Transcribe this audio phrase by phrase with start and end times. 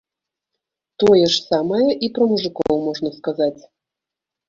[1.03, 3.57] Тое ж самае і пра мужыкоў можна сказаць.